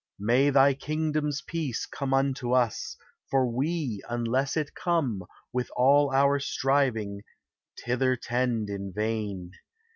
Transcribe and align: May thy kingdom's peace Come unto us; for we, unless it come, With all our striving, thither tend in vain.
May 0.17 0.49
thy 0.49 0.73
kingdom's 0.73 1.43
peace 1.43 1.85
Come 1.85 2.11
unto 2.11 2.53
us; 2.53 2.97
for 3.29 3.45
we, 3.45 4.01
unless 4.09 4.57
it 4.57 4.73
come, 4.73 5.21
With 5.53 5.69
all 5.75 6.09
our 6.11 6.39
striving, 6.39 7.21
thither 7.85 8.15
tend 8.15 8.67
in 8.67 8.91
vain. 8.93 9.51